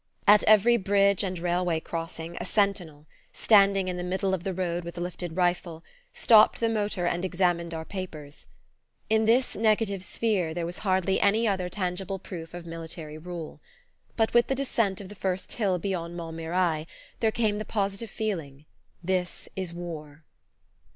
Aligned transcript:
At 0.25 0.43
every 0.45 0.77
bridge 0.77 1.23
and 1.23 1.37
railway 1.37 1.79
crossing 1.79 2.35
a 2.41 2.43
sentinel, 2.43 3.05
standing 3.31 3.87
in 3.87 3.97
the 3.97 4.03
middle 4.03 4.33
of 4.33 4.43
the 4.43 4.51
road 4.55 4.83
with 4.83 4.97
lifted 4.97 5.37
rifle, 5.37 5.83
stopped 6.11 6.59
the 6.59 6.69
motor 6.71 7.05
and 7.05 7.23
examined 7.23 7.71
our 7.71 7.85
papers. 7.85 8.47
In 9.11 9.25
this 9.25 9.55
negative 9.55 10.03
sphere 10.03 10.55
there 10.55 10.65
was 10.65 10.79
hardly 10.79 11.21
any 11.21 11.47
other 11.47 11.69
tangible 11.69 12.17
proof 12.17 12.55
of 12.55 12.65
military 12.65 13.19
rule; 13.19 13.61
but 14.17 14.33
with 14.33 14.47
the 14.47 14.55
descent 14.55 15.01
of 15.01 15.09
the 15.09 15.13
first 15.13 15.51
hill 15.53 15.77
beyond 15.77 16.17
Montmirail 16.17 16.87
there 17.19 17.31
came 17.31 17.59
the 17.59 17.63
positive 17.63 18.09
feeling: 18.09 18.65
_This 19.05 19.47
is 19.55 19.71
war! 19.71 20.23